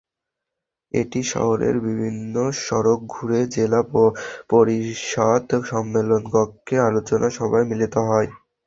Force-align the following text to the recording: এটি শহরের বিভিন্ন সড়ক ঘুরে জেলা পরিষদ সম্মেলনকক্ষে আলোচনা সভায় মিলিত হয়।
এটি 0.93 1.21
শহরের 1.31 1.75
বিভিন্ন 1.87 2.33
সড়ক 2.61 2.99
ঘুরে 3.07 3.41
জেলা 3.53 3.81
পরিষদ 4.51 5.41
সম্মেলনকক্ষে 5.69 6.75
আলোচনা 6.89 7.27
সভায় 7.37 7.65
মিলিত 7.71 7.95
হয়। 8.09 8.29